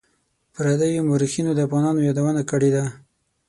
پردیو 0.53 1.03
مورخینو 1.09 1.51
د 1.55 1.59
افغانانو 1.67 2.05
یادونه 2.07 2.41
کړې 2.51 2.69
ده. 2.75 2.83